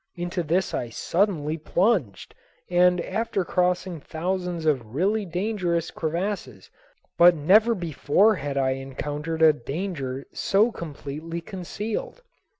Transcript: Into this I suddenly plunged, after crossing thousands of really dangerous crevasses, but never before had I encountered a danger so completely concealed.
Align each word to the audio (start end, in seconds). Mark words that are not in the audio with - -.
Into 0.15 0.41
this 0.41 0.73
I 0.73 0.89
suddenly 0.89 1.59
plunged, 1.59 2.33
after 2.71 3.45
crossing 3.45 3.99
thousands 3.99 4.65
of 4.65 4.95
really 4.95 5.25
dangerous 5.27 5.91
crevasses, 5.91 6.71
but 7.19 7.35
never 7.35 7.75
before 7.75 8.33
had 8.33 8.57
I 8.57 8.71
encountered 8.71 9.43
a 9.43 9.53
danger 9.53 10.25
so 10.33 10.71
completely 10.71 11.39
concealed. 11.39 12.23